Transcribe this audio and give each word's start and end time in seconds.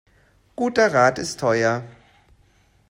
Guter 0.55 0.91
Rat 0.91 1.19
ist 1.19 1.39
teuer. 1.39 1.83